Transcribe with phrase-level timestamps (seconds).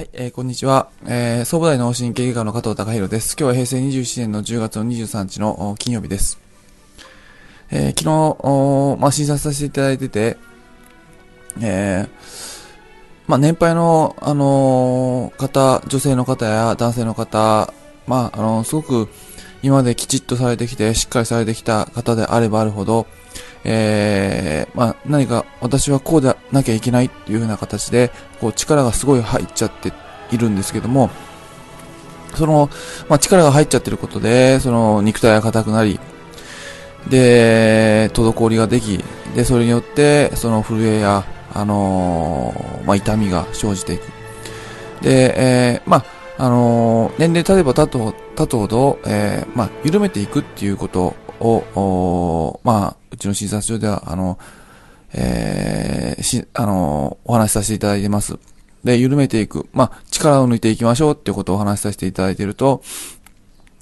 [0.00, 0.88] はい、えー、こんにちは。
[1.04, 3.36] えー、総武大脳神経外科の加藤隆弘です。
[3.38, 6.38] 今日は平成27年の10月の23日の金曜日です。
[7.70, 10.38] えー、昨日、まあ、診察させていただいてて、
[11.60, 12.08] えー、
[13.26, 17.70] まあ、年配の、あのー、方、女性の方や男性の方、
[18.06, 19.10] まあ、あのー、すごく
[19.62, 23.06] 今まできちっとされてきて、しっかりされてきた方であればあるほど、
[23.64, 29.92] えー、まあ、何か私はこうでなきゃいけないっていう風な形で、こう力がすごい入っちゃって
[30.30, 31.10] いるんですけども、
[32.34, 32.70] その、
[33.08, 35.98] まあ、力が入っちゃってることで、その肉体が硬くなり、
[37.08, 39.02] で、滞りができ、
[39.34, 44.02] で、それによって、その震えや、あのー、まあ、痛みが生じていく。
[45.02, 46.04] で、えー、まあ、
[46.38, 54.38] あのー、年齢経てば経と経つほど、えー、まあ、緩めていくっていうことを、まあ、うちの診察所では、あの、
[55.12, 58.38] えー、し、あの、お話しさせていただいてます。
[58.84, 59.68] で、緩めていく。
[59.72, 62.82] まあ、力を抜いていきましょうっていうことをお話しさせていただいていると、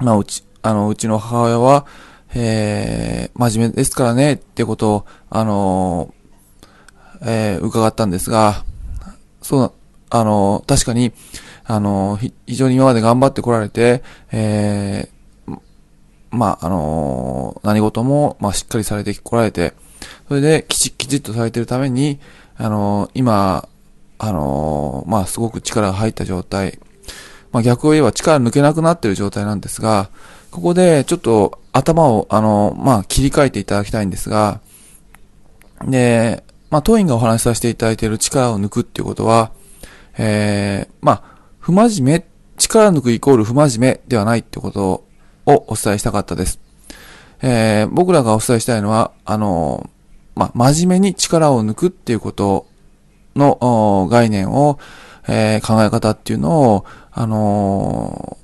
[0.00, 1.86] まあ、うち、あの、うちの母親は、
[2.34, 6.14] えー、真面目ですからねってことを、あの
[7.22, 8.64] えー、伺ったんですが、
[9.42, 9.72] そう、
[10.10, 11.12] あの確かに、
[11.64, 15.21] あの非常に今まで頑張ってこられて、えー、
[16.32, 19.74] まあ、あの何事も、まあ、しっかりされてこられて、
[20.28, 22.18] それで、きちっきちっとされてるために、
[22.56, 23.68] あの今、
[24.18, 26.78] あのまあ、すごく力が入った状態、
[27.52, 30.10] まあ、逆を言えば力抜けなくなってる状態なんですが、
[30.50, 34.60] ここでちょっと頭を、あの、まあ、切り替えていただきたいんですが、
[35.84, 39.52] で、まあ、当院がお話しさせていただいている力を抜くっていうことは、
[40.16, 41.22] えー、まあ、
[41.58, 45.04] 不真面目、力抜くイコール不真面目ではないってこと
[45.46, 46.60] をお伝えしたかったです。
[47.42, 49.90] えー、僕らがお伝えしたいのは、あの、
[50.34, 52.66] まあ、真面目に力を抜くっていうこと
[53.34, 54.78] の概念を、
[55.28, 58.38] えー、考え方っていうのを、あの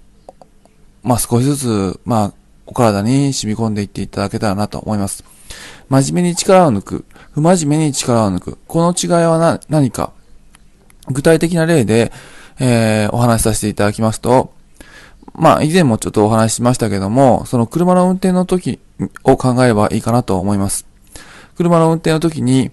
[1.03, 2.33] まあ、少しずつ、まあ、
[2.67, 5.25] お体に染み込んでいっていただけたらなと思います。
[5.89, 8.59] 真面目に力を抜く、不真面目に力を抜く。
[8.67, 10.13] この違いはな、何か、
[11.09, 12.13] 具体的な例で、
[12.61, 14.53] えー、お話しさせていただきますと、
[15.39, 18.81] まあ、以前もちょっとお話ししましたけども、その車の運転の時
[19.23, 20.85] を考えればいいかなと思います。
[21.57, 22.73] 車の運転の時に、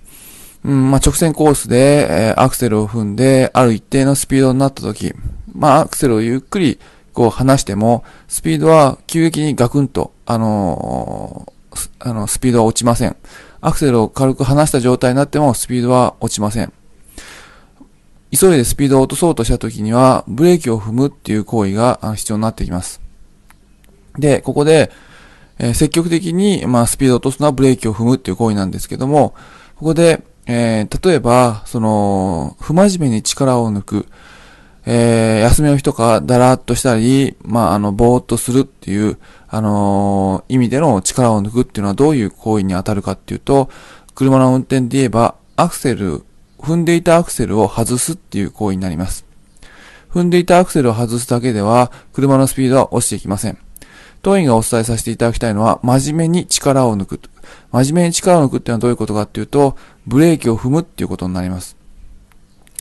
[0.64, 5.14] うん、まあ、直線コースで、えー、アクセルを踏んで、ある一定のスピードになった時、
[5.54, 6.80] まあ、アクセルをゆっくり、
[7.14, 13.16] こう離しても、スピードは急激にガクンと、あのー、あの、スピードは落ちません。
[13.62, 16.74] アクセルを軽く離した状態になっても、スピードは落ちません。
[18.38, 23.01] 急いでスピードを落とそうとした時には、ブレーキを踏むっていう行為が必要になってきます。
[24.18, 24.91] で、ここで、
[25.57, 29.34] えー、積極的に、まあ、スピードを落とすのはブレーキを踏むっていう行為なんですけども、
[29.75, 34.07] ここで、えー、例えば、その、不真面目に力を抜く、
[34.85, 43.69] えー、休みの日とかだらっとしたり、まあ、あの、ぼーっとするっていう、あのー、意味での力を抜くっていうのはどういう行為に当たるかっていうと、
[44.13, 46.24] 車の運転で言えば、アクセル、
[46.60, 49.26] 踏んでいたアクセルを外すっていう行為になります。
[50.10, 53.58] 踏んでいたアクセルを外すだけでは、車のスピードは落ちていきません。
[54.22, 57.22] 当院がお伝えさせていただきたいのは、真面目に力を抜く。
[57.72, 59.76] 真面目に力を抜くっていうのはどういうことかっていうと、
[60.08, 61.76] ブレーキを踏むっていうことになります。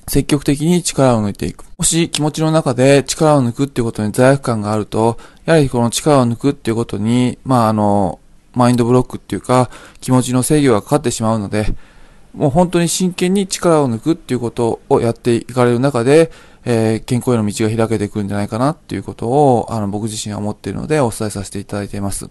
[0.06, 1.64] 積極的に力を抜いていく。
[1.78, 8.20] もし気持ちの中で力を抜くっていうことに罪悪感があると、やはりこの力を抜くっていうことに、まああの、
[8.52, 9.70] マインドブロックっていうか、
[10.00, 11.74] 気持ちの制御がかかってしまうので、
[12.34, 16.30] もう本当に真剣に力を抜くっていうことをやっていかれる中で、
[16.64, 22.28] えー、健康への道が開けていくんじゃないかなっていうことを、あの、僕自身は思っているのでお伝えさせていただいています。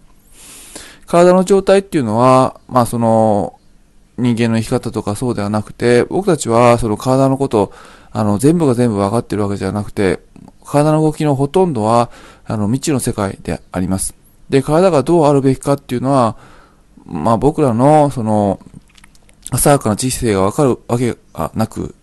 [1.06, 3.60] 体の状態っていうのは、まあその、
[4.18, 7.72] 人間の生き方とかそうではなくて、僕たちはその体のこと、
[8.12, 10.20] あの、全部が全部分かってるわけじゃなくて、
[10.66, 12.10] 体の動きのほとんどは、
[12.46, 14.16] あの、未知の世界であります。
[14.50, 16.38] で、体がどうあるべきかっていうのは、
[17.06, 18.60] まあ僕らの、その、
[19.54, 21.96] 浅やかな知性がわかるわけがなく、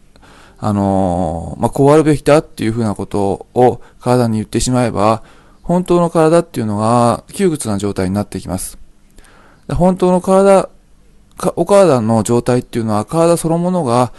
[0.59, 5.23] あのまあ、こうあるべきだっていうふうなことを体に言ってしまえば、
[5.63, 8.79] 本当の体っていうのが窮屈な状態になってきます。
[9.69, 10.69] 本当の体
[11.57, 14.13] お体の状態っていうのは、体そのものが、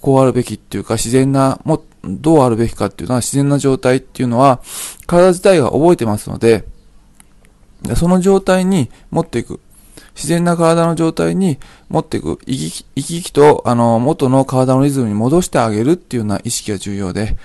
[0.00, 4.60] こうあるべきっていうか、自然な、も、どうあるべきかっていうのは、自然な状態っていうのは、
[5.06, 6.64] 体自体が覚えてますので、
[7.96, 9.60] その状態に持っていく。
[10.14, 11.58] 自然な体の状態に
[11.88, 12.38] 持っていく。
[12.46, 17.36] 生き生きと、あの、元の体のリズムに戻してあげるっていうような意識が重要で、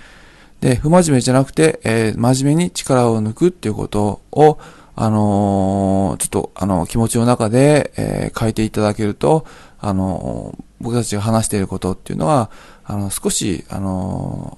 [0.61, 4.57] で、不真面目じゃなくて、えー、真面目に力を抜くっていうことを、
[4.95, 9.45] あのー、ちょっと、あの、気持ちの中で、えー、書いていただけると、
[9.79, 12.49] あのー、僕たちが話していることっていうのは、
[12.85, 14.57] あの、少し、あの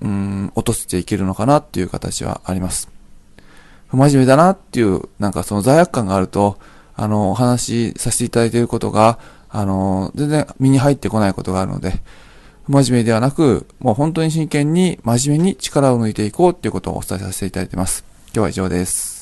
[0.00, 2.97] うん落としていけるのかなっていう形はあります。
[3.88, 6.58] 不真面目だなっていう、なんかその罪悪感があると、
[6.94, 9.18] あの、お話しさせていただいていることが、
[9.50, 12.00] あの、全然身に入ってこないことがあるので、
[12.64, 18.04] 不真面目ではなく、もう本当に真剣に真面目に力を抜いていこうっていうことをお伝えさせていただいています。
[18.26, 19.17] 今日は以上です。